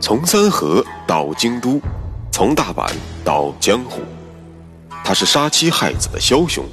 [0.00, 1.78] 从三河到京都，
[2.32, 2.90] 从大阪
[3.22, 4.00] 到江湖，
[5.04, 6.64] 他是杀妻害子的枭雄，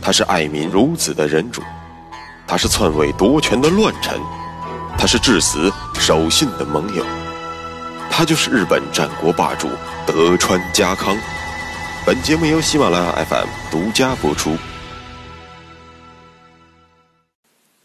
[0.00, 1.60] 他是爱民如子的仁主，
[2.46, 4.20] 他是篡位夺权的乱臣，
[4.96, 7.04] 他是至死守信的盟友，
[8.08, 9.68] 他就是日本战国霸主
[10.06, 11.16] 德川家康。
[12.06, 14.56] 本节目由喜马拉雅 FM 独家播出。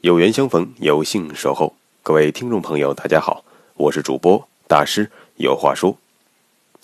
[0.02, 1.74] 有缘相逢，有幸守候，
[2.04, 4.48] 各位听众朋友，大家好，我是主播。
[4.68, 5.98] 大师有话说。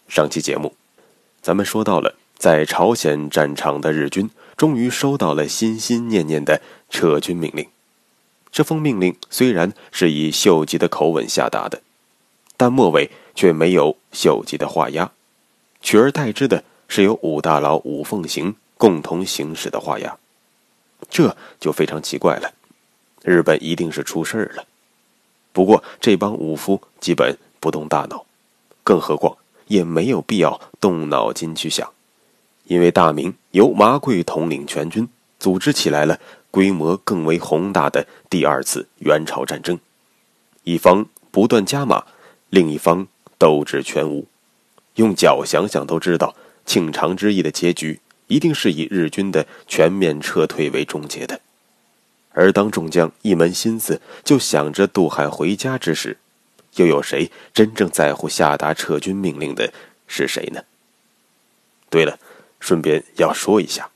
[0.07, 0.75] 上期节目，
[1.41, 7.67] 咱们说到了，在朝鲜战场的日军终于收到了心心念念的撤军命令。
[8.51, 11.81] 这封命令虽然是以秀吉的口吻下达的，
[12.55, 15.11] 但末尾却没有秀吉的画押，
[15.81, 20.17] 取而代之的是由武大佬武奉行共同行使的画押。
[21.09, 22.53] 这就非常奇怪了，
[23.23, 24.65] 日本一定是出事儿了。
[25.51, 27.35] 不过这帮武夫基本。
[27.63, 28.25] 不动大脑，
[28.83, 31.89] 更何况也没有必要动脑筋去想，
[32.65, 35.07] 因为大明由麻贵统领全军，
[35.39, 36.19] 组织起来了
[36.51, 39.79] 规模更为宏大的第二次元朝战争，
[40.65, 42.03] 一方不断加码，
[42.49, 44.27] 另一方斗志全无。
[44.95, 51.39] 用脚想想都知道，庆长之役的结局一定是以日军的全面撤退为终结的。
[52.31, 56.17] 而当众将一门心思就想着渡海回家之时，
[56.75, 59.71] 又有谁真正在乎下达撤军命令的
[60.07, 60.63] 是谁呢？
[61.89, 62.17] 对了，
[62.59, 63.89] 顺便要说一下，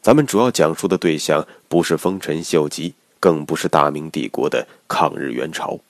[0.00, 5.80] 咱们主要讲述的对象不是丰臣秀吉，更不是大明帝国的抗日援朝，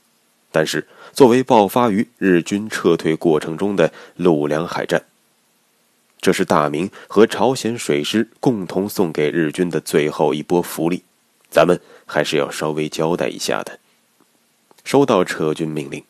[0.51, 5.05] 但是作为爆发于日军撤退过程中的陆良海战，
[6.21, 11.03] 这是大明和朝鲜水师共同送给日军的最后一波福利，
[11.51, 13.79] 咱们还是要稍微交代一下的。
[14.85, 16.03] 收到撤军命令。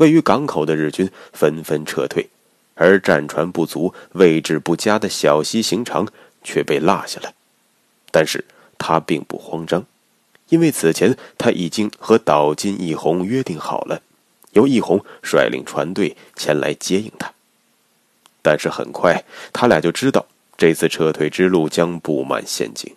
[0.00, 2.30] 位于港口的日军纷纷撤退，
[2.74, 6.08] 而战船不足、位置不佳的小西行长
[6.42, 7.34] 却被落下了。
[8.10, 8.42] 但是
[8.78, 9.84] 他并不慌张，
[10.48, 14.00] 因为此前他已经和岛津义弘约定好了，
[14.52, 17.30] 由义弘率领船队前来接应他。
[18.40, 19.22] 但是很快，
[19.52, 20.24] 他俩就知道
[20.56, 22.90] 这次撤退之路将布满陷阱。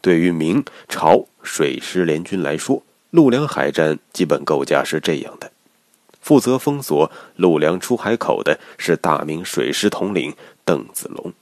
[0.00, 5.52] 对于明朝水师联军来说，陆良海战基本构架是这样的。
[6.26, 11.32] 负责封锁陆良出海口的是大明水师统领邓子龙，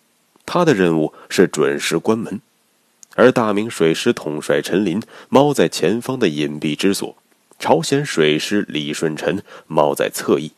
[0.45, 2.41] 他的任务是准时关门；
[3.15, 7.17] 而大明水师统帅陈林猫在前方的隐蔽之所，
[7.59, 10.53] 朝鲜水师李舜臣猫在侧翼。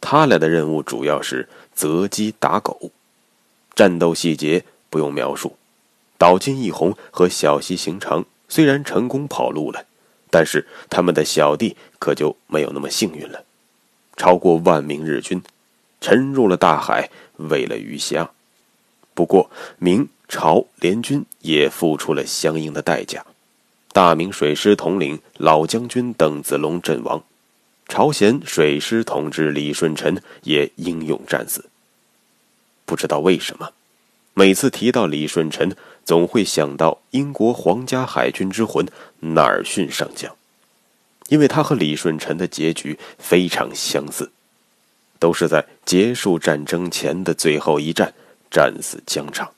[0.00, 2.90] 他俩的任务主要是择机打狗，
[3.74, 5.58] 战斗细节不用描述。
[6.16, 9.84] 岛津义弘和小西行长虽然成功跑路了。
[10.32, 13.44] 但是他们的小弟可就没有那么幸运了，
[14.16, 15.42] 超过万名日军
[16.00, 18.30] 沉入了大海，喂了鱼虾。
[19.12, 23.26] 不过明朝联军也付出了相应的代价，
[23.92, 27.22] 大明水师统领老将军邓子龙阵亡，
[27.86, 31.66] 朝鲜水师统治李舜臣也英勇战死。
[32.86, 33.70] 不知道为什么，
[34.34, 35.76] 每次提到李舜臣。
[36.04, 38.84] 总会想到英国皇家海军之魂
[39.20, 40.34] 纳尔逊上将，
[41.28, 44.32] 因为他和李舜臣的结局非常相似，
[45.20, 48.12] 都是在结束战争前的最后一战
[48.50, 49.52] 战死疆场。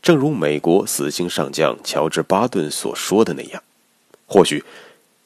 [0.00, 3.62] 正如美国死星上将乔治·巴顿所说的那样，
[4.24, 4.64] 或许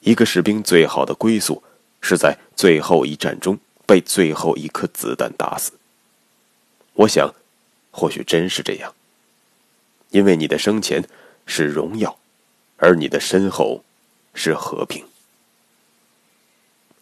[0.01, 1.63] 一个士兵最好的归宿
[2.01, 5.71] 是在最后一战中被最后一颗子弹打死。
[6.95, 7.33] 我想，
[7.91, 8.93] 或许真是这样。
[10.09, 11.03] 因为你的生前
[11.45, 12.17] 是荣耀，
[12.77, 13.83] 而你的身后
[14.33, 15.05] 是和平。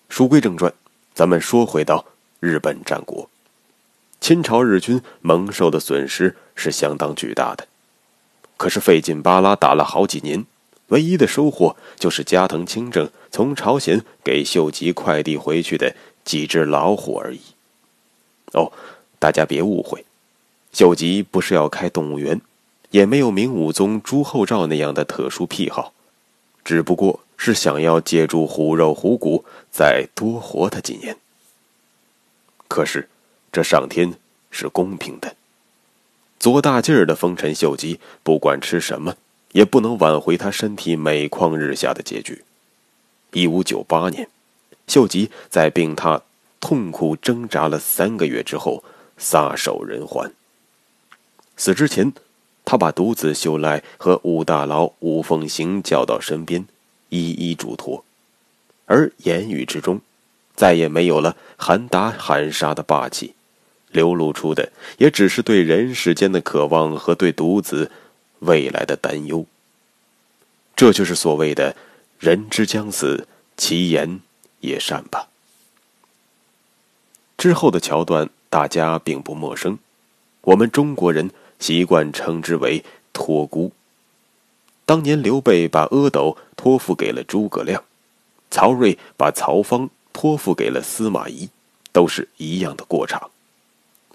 [0.10, 0.74] 书归正传，
[1.14, 2.06] 咱们说回到
[2.40, 3.30] 日本战国，
[4.20, 7.68] 清朝日军蒙受的损失是相当巨大的。
[8.58, 10.46] 可是费劲巴拉打了好几年，
[10.88, 17.42] 唯一的收获就是加藤清正从朝鲜给秀吉快递回去的几只老虎而已。
[18.54, 18.72] 哦，
[19.18, 20.04] 大家别误会，
[20.72, 22.42] 秀吉不是要开动物园。
[22.92, 25.94] 也没有明武宗朱厚照那样的特殊癖好，
[26.66, 31.16] 只不过是想要借助虎肉虎骨再多活他几年。
[32.68, 33.08] 可是，
[33.52, 34.16] 这上天
[34.50, 35.36] 是公平的，
[36.40, 39.18] 做大劲儿的丰臣秀吉，不管吃什么，
[39.52, 42.44] 也不能挽回他身体每况日下的结局。
[43.34, 44.28] 一五九八年，
[44.88, 46.22] 秀吉在病榻
[46.60, 48.84] 痛苦挣扎了三个月之后，
[49.20, 50.34] 撒手人寰。
[51.60, 52.12] 死之前。
[52.66, 56.68] 他把独子秀赖和武大佬武奉行叫到身边，
[57.08, 58.06] 一一嘱托，
[58.86, 60.02] 而言语之中，
[60.56, 63.34] 再也没有了喊打喊杀的霸气，
[63.90, 67.90] 流露出的也只是对人世间的渴望和对独子
[68.40, 69.44] 未来的担忧。
[70.76, 71.76] 这就是所谓的
[72.20, 73.28] “人之将死，
[73.58, 74.20] 其言
[74.60, 75.30] 也善”吧。
[77.36, 79.80] 之后的桥段大家并不陌生，
[80.42, 82.84] 我们中国人习惯称之为
[83.14, 83.72] “托孤”。
[84.88, 87.84] 当年刘备把阿斗托付给了诸葛亮，
[88.50, 91.50] 曹睿把曹芳托付给了司马懿，
[91.92, 93.30] 都是一样的过场。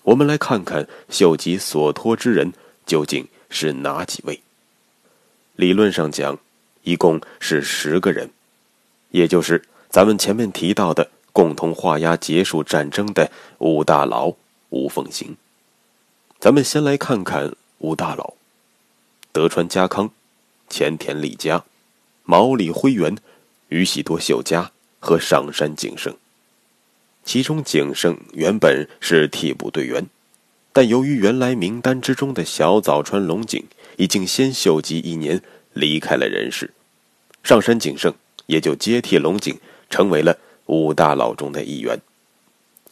[0.03, 2.53] 我们来看看秀吉所托之人
[2.85, 4.41] 究竟是哪几位。
[5.55, 6.39] 理论上讲。
[6.87, 8.29] 一共是十个人，
[9.11, 14.35] 也就是咱们前面提到的共同画押结束战争的五大佬
[14.69, 15.35] 吴奉行。
[16.45, 18.35] 咱们先来看看五大佬：
[19.33, 20.11] 德川家康、
[20.69, 21.65] 前田利家、
[22.23, 23.17] 毛利辉元、
[23.69, 24.71] 宇喜多秀家
[25.01, 26.15] 和上杉景胜。
[27.25, 30.05] 其中景胜原本是替补队员，
[30.71, 33.65] 但由于原来名单之中的小早川龙井
[33.97, 35.41] 已经先秀吉一年。
[35.73, 36.75] 离开了人世，
[37.43, 38.13] 上山景胜
[38.45, 39.59] 也就接替龙井，
[39.89, 41.99] 成为了五大佬中的一员。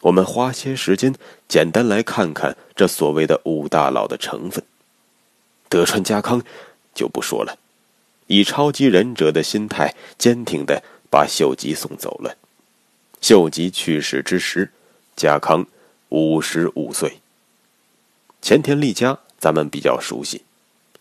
[0.02, 1.14] 我们花些时间，
[1.48, 4.62] 简单来看看这所谓的五大佬的成分。
[5.68, 6.42] 德川家康
[6.94, 7.58] 就不说了，
[8.26, 12.36] 以超级忍者的心态，坚挺的把秀吉送走了。
[13.20, 14.70] 秀吉去世之时，
[15.16, 15.66] 家康
[16.08, 17.20] 五十五岁。
[18.40, 20.42] 前田利家咱们比较熟悉，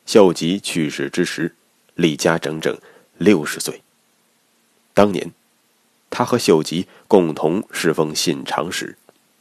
[0.05, 1.55] 秀吉去世之时。
[1.95, 2.75] 利家整整
[3.17, 3.81] 六十岁。
[4.93, 5.31] 当年，
[6.11, 8.95] 他和秀吉共同侍奉信长时，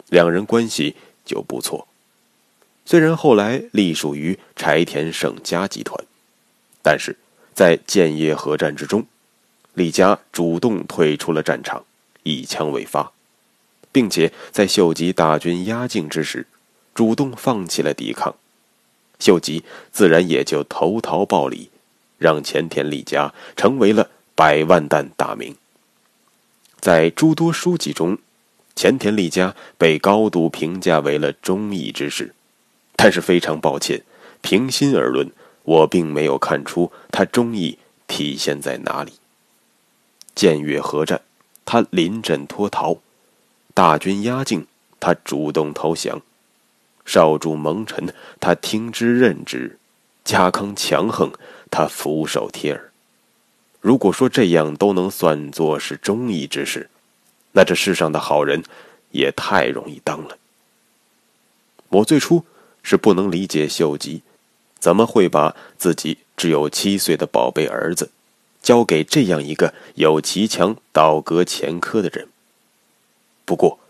[0.08, 0.96] 两人关系
[1.26, 1.87] 就不错。
[2.87, 6.02] 虽然后来隶属于柴田胜家集团，
[6.82, 7.19] 但是
[7.52, 9.05] 在建业合战之中，
[9.75, 11.84] 李家主动退出了战场，
[12.22, 13.12] 一枪未发，
[13.93, 16.46] 并且在秀吉大军压境之时，
[16.94, 18.34] 主动放弃了抵抗，
[19.19, 19.62] 秀吉
[19.93, 21.69] 自然也就投桃报李。
[22.20, 25.56] 让前田利家成为了百万担大名。
[26.81, 28.17] 在诸多书籍中，
[28.75, 32.35] 前田利家被高度评价为了忠义之士，
[32.97, 34.03] 但是非常抱歉，
[34.41, 35.31] 平心而论，
[35.65, 39.12] 我并没有看出他忠义体现在哪里。
[40.35, 41.21] 建越合战，
[41.67, 43.00] 他临阵脱逃；
[43.75, 44.67] 大军压境，
[44.99, 46.21] 他主动投降；
[47.05, 49.76] 少主蒙尘，他听之任之；
[50.25, 51.31] 家康强横。
[51.73, 52.89] 他俯首帖耳。
[53.81, 56.91] 如果说这样都能算作是忠义之事，
[57.53, 58.62] 那这世上的好人
[59.11, 60.37] 也太容易当了。
[61.88, 62.44] 我最初
[62.82, 64.23] 是不能理解秀吉
[64.79, 68.11] 怎么会把自己只有七岁的宝贝儿子
[68.62, 72.29] 交给这样一个有奇强倒戈前科的人。
[73.44, 73.81] 不过，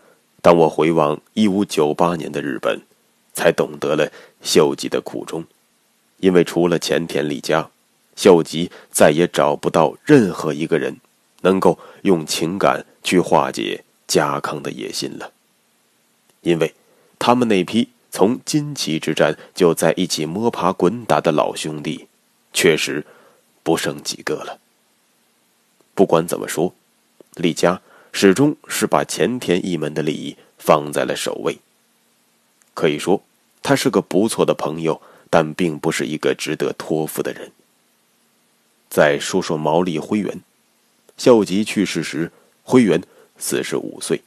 [0.41, 2.81] 当我回望一五九八年的日本，
[3.35, 4.11] 才懂得了
[4.41, 5.45] 秀吉的苦衷。
[6.19, 7.69] 因为除了前田利家，
[8.21, 10.95] 秀吉再也找不到任何一个人
[11.41, 15.33] 能够用情感去化解家康的野心了。
[16.43, 16.75] 因为，
[17.19, 22.09] 他们那批从金崎之战就在一起摸爬滚打的老兄弟，
[22.53, 23.07] 确实
[23.63, 24.59] 不剩几个了。
[25.95, 26.75] 不管怎么说，
[27.37, 27.81] 利家
[28.13, 31.57] 始终是把前田一门的利益放在了首位。
[32.75, 33.23] 可以说，
[33.63, 35.01] 他是个不错的朋友。
[35.33, 37.53] 但并不是一个值得托付的人。
[38.91, 40.43] 再说说毛利辉元，
[41.17, 42.33] 秀吉去世时，
[42.65, 43.01] 辉元
[43.39, 44.23] 四十五岁。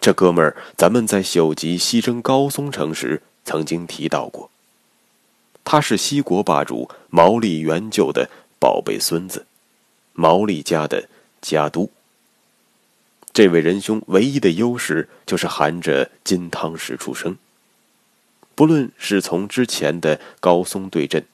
[0.00, 4.50] 这哥们儿，咱们在秀吉西征高松城时曾经提到过。
[5.62, 9.46] 他是西国霸主毛利元就的宝贝孙子，
[10.12, 11.08] 毛利家的
[11.40, 11.90] 家督。
[13.32, 17.36] 这位仁兄唯一的优势就是含着金汤匙出生。
[18.54, 21.26] 不论是从之前的高松对阵，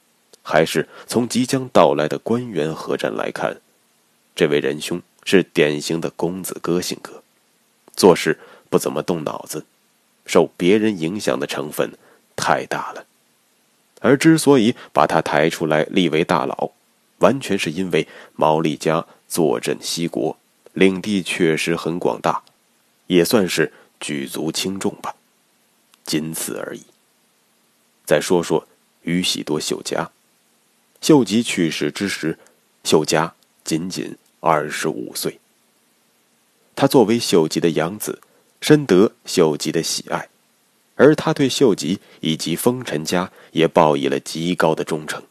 [0.42, 3.60] 还是从即将到来的官员合战来看，
[4.34, 7.22] 这位仁兄是典型的公子哥性格，
[7.94, 9.64] 做事不怎么动脑子，
[10.26, 11.92] 受别人影响的成分
[12.34, 13.06] 太大了。
[14.00, 16.70] 而之所以把他抬出来立为大佬，
[17.18, 20.38] 完全是因为毛利家坐镇西国，
[20.72, 22.42] 领地确实很广大，
[23.08, 25.14] 也算是举足轻重吧，
[26.06, 26.82] 仅此而已。
[28.06, 28.66] 再说说
[29.02, 30.10] 宇喜多秀家，
[31.00, 32.38] 秀吉去世之时，
[32.84, 35.38] 秀家仅仅二十五岁。
[36.76, 38.20] 他作为秀吉的养子，
[38.60, 40.28] 深得秀吉的喜爱，
[40.96, 45.22] 而他对秀吉以及丰臣家也报以了极高的忠诚，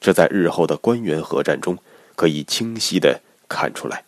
[0.00, 1.78] 这在日后的关原合战中
[2.16, 4.04] 可以清晰的看出来。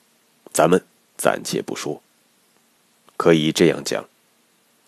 [0.53, 0.85] 咱们
[1.17, 2.03] 暂且不说。
[3.17, 4.05] 可以这样讲：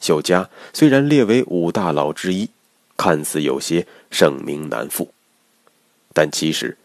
[0.01, 2.51] 秀家虽然列为五大佬之一，
[2.97, 5.13] 看似有些盛名难副，
[6.17, 6.79] 但其实，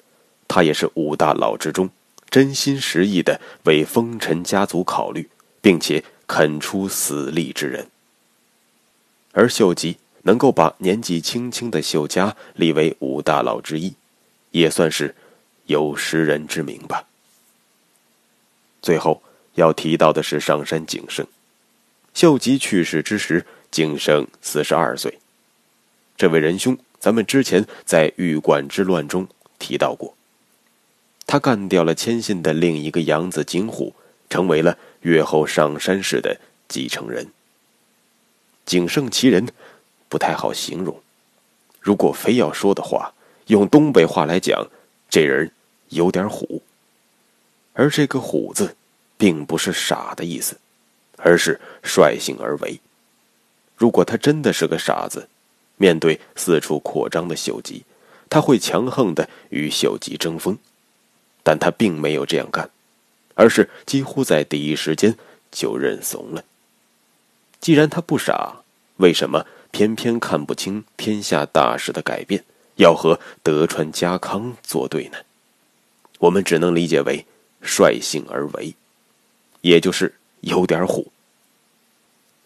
[0.46, 1.90] 他也是五大佬之中
[2.30, 5.30] 真心实意的为丰臣家族考虑，
[5.62, 7.88] 并且肯出死力之人。
[9.32, 13.94] 而秀吉能够把年纪轻轻的秀家立为五大佬之一，
[14.50, 15.16] 也算是
[15.68, 17.06] 有识人之明吧。
[18.82, 19.24] 最后
[19.54, 21.26] 要提到的是上山景胜，
[22.14, 25.20] 秀吉去世之时，景胜四十二岁。
[26.18, 29.28] 这位仁兄，咱们之前在玉馆之乱中
[29.58, 30.16] 提到过，
[31.26, 33.96] 他干掉了千信的另一个养子景虎，
[34.30, 37.28] 成为了越后上山氏的继承人。
[38.68, 39.48] 景胜其人，
[40.08, 41.02] 不太好形容。
[41.80, 43.12] 如果非要说的话，
[43.48, 44.68] 用东北话来讲，
[45.10, 45.52] 这人
[45.90, 46.62] 有点虎。
[47.74, 48.76] 而这个“虎”字，
[49.18, 50.60] 并不是傻的意思，
[51.18, 52.80] 而是率性而为。
[53.76, 55.28] 如果他真的是个傻子，
[55.82, 57.84] 面对四处扩张的秀吉，
[58.30, 60.56] 他会强横的与秀吉争锋。
[61.42, 62.70] 但他并没有这样干，
[63.34, 65.18] 而是几乎在第一时间
[65.52, 66.44] 就认怂了。
[67.60, 68.58] 既然他不傻，
[68.98, 72.44] 为什么偏偏看不清天下大势的改变，
[72.76, 75.18] 要和德川家康作对呢？
[76.20, 77.26] 我们只能理解为
[77.60, 78.76] 率性而为，
[79.62, 81.12] 也就是有点虎。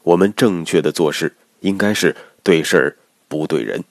[0.04, 2.96] 我们正确的做事应该是对事儿
[3.38, 3.84] 不对人，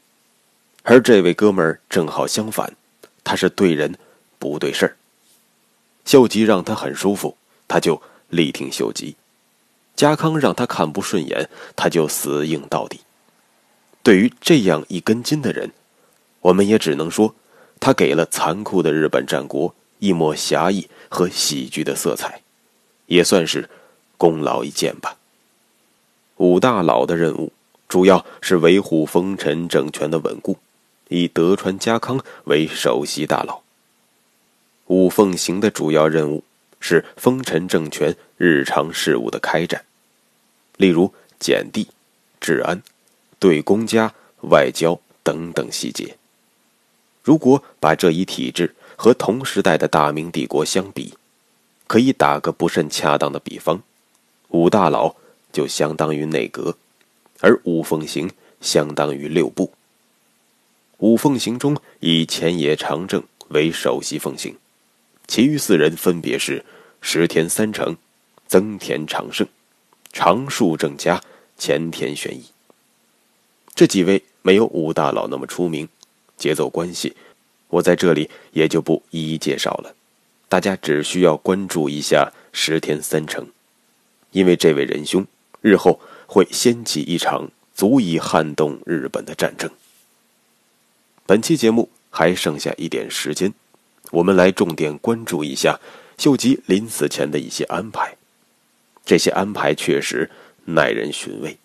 [0.85, 2.75] 而这位哥们儿正好相反，
[3.23, 3.95] 他是对人
[4.39, 4.97] 不对事儿。
[6.07, 7.37] 秀吉让他很舒服，
[7.69, 9.17] 他就力挺秀吉。
[9.95, 13.01] 家康让他看不顺眼，他就死硬到底。
[14.03, 15.73] 对于这样一根筋的人，
[16.41, 17.35] 我们也只能说，
[17.79, 22.41] 他给了残酷的日本战国一抹侠义和喜剧的色彩，
[23.07, 23.69] 也算是
[24.17, 25.19] 功劳一件吧。
[26.39, 27.53] 五大佬的任务
[27.95, 30.59] 主要是维护丰臣政权的稳固，
[31.11, 33.63] 以德川家康为首席大佬。
[34.89, 36.43] 五奉行的主要任务。
[36.81, 39.85] 是丰臣政权日常事务的开展，
[40.77, 41.87] 例如减地、
[42.41, 42.83] 治安、
[43.39, 44.13] 对公家、
[44.51, 46.17] 外交等等细节。
[47.23, 51.15] 如果把这一体制和同时代的大明帝国相比，
[51.87, 53.81] 可以打个不甚恰当的比方：
[54.49, 55.15] 五大佬
[55.53, 56.77] 就相当于内阁，
[57.45, 58.31] 而五奉行
[58.63, 59.71] 相当于六部。
[60.97, 64.57] 五奉行中以前野长政为首席奉行。
[65.27, 66.65] 其余四人分别是
[67.03, 67.95] 石田三成、
[68.47, 69.47] 增田长盛、
[70.11, 71.23] 长树正家、
[71.59, 72.45] 前田玄一。
[73.75, 75.87] 这几位没有五大佬那么出名，
[76.39, 77.15] 节奏关系，
[77.69, 79.95] 我在这里也就不一一介绍了。
[80.49, 83.47] 大家只需要关注一下石田三成，
[84.31, 85.27] 因为这位仁兄
[85.61, 86.01] 日后
[86.35, 89.71] 会掀起一场足以撼动日本的战争。
[91.27, 93.55] 本期节目还剩下一点时间。
[94.11, 95.79] 我们来重点关注一下
[96.19, 98.17] 秀吉临死前的一些安排，
[99.05, 100.29] 这些安排确实
[100.65, 101.57] 耐人寻味。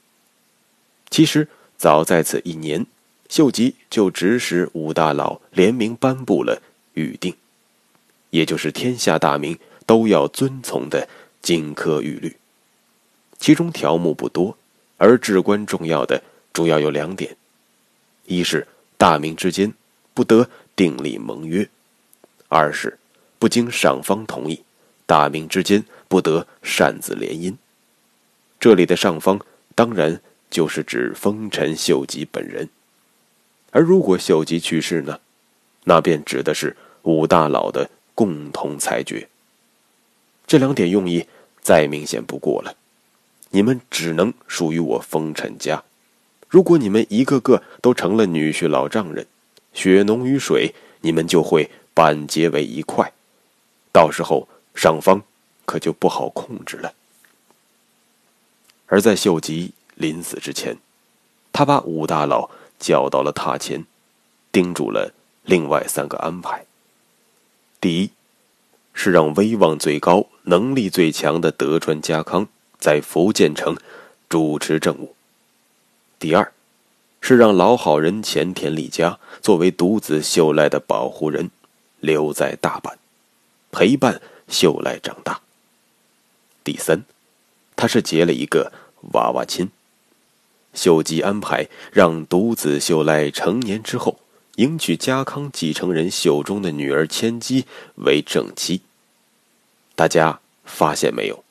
[1.10, 2.86] 其实早在此一年，
[3.28, 6.62] 秀吉就指使五大佬联名颁布了
[6.94, 7.36] 预定，
[8.30, 9.58] 也就是天下大名
[9.88, 11.10] 都要遵从的
[11.42, 12.38] 金科玉律。
[13.40, 14.58] 其中条目不多，
[15.00, 16.22] 而至关重要的
[16.54, 17.36] 主要有两点：
[18.26, 19.74] 一是大明之间
[20.14, 21.68] 不得订立盟约。
[22.50, 23.00] 二是，
[23.40, 24.62] 不经上方同意，
[25.06, 27.56] 大明之间不得擅自联姻。
[28.60, 29.40] 这里的上方
[29.74, 32.68] 当然就是指丰臣秀吉本人，
[33.72, 35.20] 而如果秀吉去世呢，
[35.86, 39.30] 那便指的是五大佬的共同裁决。
[40.46, 41.26] 这两点用意
[41.62, 42.76] 再明显不过了，
[43.50, 45.84] 你们只能属于我丰臣家。
[46.48, 49.28] 如果你们一个个都成了女婿老丈人，
[49.74, 51.70] 血浓于水，你们就会。
[51.92, 53.12] 半结为一块，
[53.92, 55.22] 到时候上方
[55.66, 56.94] 可就不好控制了。
[58.86, 60.78] 而在秀吉临死之前，
[61.52, 63.86] 他把五大佬叫到了榻前，
[64.50, 65.12] 叮嘱了
[65.44, 66.66] 另外三个安排：
[67.82, 68.12] 第一，
[68.94, 72.48] 是让威望最高、能力最强的德川家康
[72.80, 73.78] 在福建城
[74.28, 75.14] 主持政务；
[76.18, 76.52] 第二，
[77.22, 81.52] 是让老好人前田利家作为独子秀赖的保护人。
[82.02, 82.94] 留在大阪，
[83.74, 85.42] 陪伴秀赖长大。
[86.64, 87.04] 第三，
[87.76, 88.72] 他是结了一个
[89.12, 89.70] 娃娃亲。
[90.74, 94.18] 秀吉安排让独子秀赖成年之后，
[94.56, 98.80] 迎娶家康继承人秀忠的女儿千姬为正妻。
[99.94, 101.44] 大家发现没有？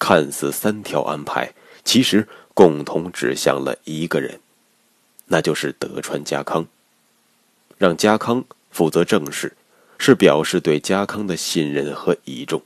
[0.00, 1.52] 看似三条安排，
[1.84, 4.40] 其实共同指向了一个人，
[5.26, 6.66] 那就是德川家康。
[7.78, 9.56] 让家康负责政事，
[9.98, 12.60] 是表示对家康的信任和倚重；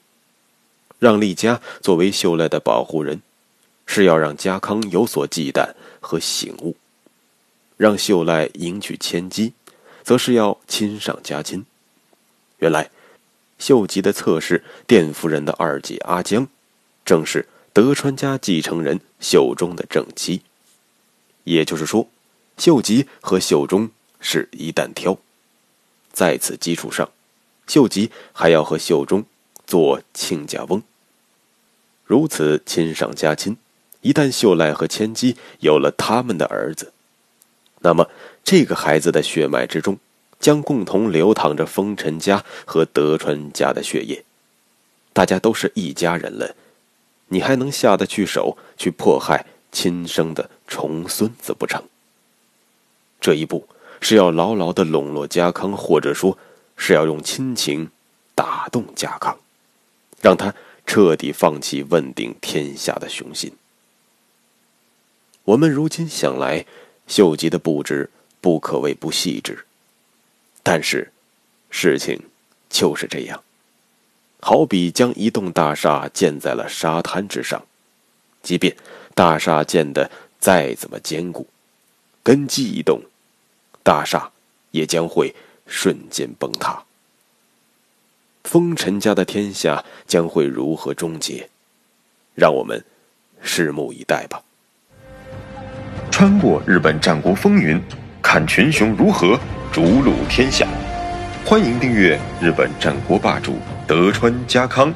[0.99, 3.21] 让丽家作为秀赖的保护人，
[3.85, 6.75] 是要让家康有所忌惮和醒悟；
[7.77, 9.53] 让秀赖迎娶千金，
[10.03, 11.67] 则是要亲上加亲。
[12.59, 12.91] 原来，
[13.59, 16.49] 秀吉的侧室殿夫人的二姐阿江，
[17.05, 20.43] 正是德川家继承人秀忠的正妻。
[21.45, 22.09] 也就是说，
[22.59, 23.91] 秀吉和秀忠。
[24.27, 25.19] 是一担挑，
[26.11, 27.11] 在此基础上，
[27.67, 29.27] 秀吉还要和秀忠
[29.67, 30.83] 做亲家翁。
[32.07, 33.59] 如此亲上加亲，
[34.01, 36.95] 一旦秀赖和千姬有了他们的儿子，
[37.81, 38.09] 那么
[38.43, 39.99] 这个孩子的血脉之中
[40.41, 44.25] 将共同流淌着丰臣家和德川家的血液，
[45.13, 46.57] 大家都是一家人了，
[47.35, 51.83] 你还能下得去手去迫害亲生的重孙子不成？
[53.21, 53.69] 这一步。
[54.01, 56.37] 是要牢牢的笼络家康，或者说，
[56.77, 57.91] 是要用亲情
[58.35, 59.39] 打动家康，
[60.21, 63.51] 让他彻底放弃问鼎天下的雄心。
[65.45, 66.67] 我们如今想来，
[67.07, 68.11] 秀吉的布置
[68.43, 69.65] 不可谓不细致，
[70.63, 71.11] 但是，
[71.71, 72.21] 事情
[72.69, 73.43] 就是这样。
[74.47, 77.65] 好比将一栋大厦建在了沙滩之上，
[78.43, 78.77] 即便
[79.15, 81.49] 大厦建的再怎么坚固，
[82.23, 83.01] 根基一动。
[83.83, 84.31] 大厦
[84.71, 85.35] 也将会
[85.67, 86.85] 瞬间崩塌，
[88.45, 91.49] 风尘家的天下将会如何终结？
[92.35, 92.85] 让我们
[93.43, 94.43] 拭目以待吧。
[96.11, 97.83] 穿过日本战国风云，
[98.21, 99.41] 看群雄如何
[99.73, 100.69] 逐鹿天下。
[101.47, 104.93] 欢迎订阅日本战国霸主德川家康，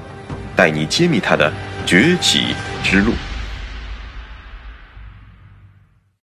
[0.57, 1.53] 带你揭秘他的
[1.85, 3.13] 崛起之路。